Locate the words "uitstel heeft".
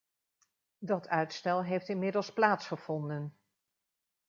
1.07-1.89